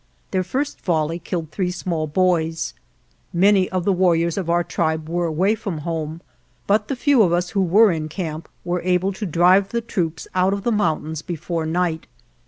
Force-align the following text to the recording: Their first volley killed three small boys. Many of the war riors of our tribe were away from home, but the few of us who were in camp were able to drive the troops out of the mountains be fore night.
Their 0.31 0.43
first 0.43 0.81
volley 0.81 1.19
killed 1.19 1.51
three 1.51 1.69
small 1.69 2.07
boys. 2.07 2.73
Many 3.31 3.69
of 3.69 3.85
the 3.85 3.93
war 3.93 4.15
riors 4.15 4.35
of 4.35 4.49
our 4.49 4.63
tribe 4.63 5.07
were 5.07 5.27
away 5.27 5.53
from 5.53 5.77
home, 5.85 6.21
but 6.65 6.87
the 6.87 6.95
few 6.95 7.21
of 7.21 7.31
us 7.31 7.51
who 7.51 7.61
were 7.61 7.91
in 7.91 8.09
camp 8.09 8.49
were 8.65 8.81
able 8.81 9.13
to 9.13 9.27
drive 9.27 9.69
the 9.69 9.79
troops 9.79 10.27
out 10.33 10.53
of 10.53 10.63
the 10.63 10.71
mountains 10.71 11.21
be 11.21 11.35
fore 11.35 11.67
night. 11.67 12.07